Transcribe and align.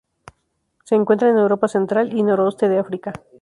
Se 0.83 0.95
encuentran 0.95 1.29
en 1.29 1.37
Europa 1.37 1.67
central, 1.67 2.11
y 2.17 2.23
Noroeste 2.23 2.67
de 2.67 2.79
África. 2.79 3.13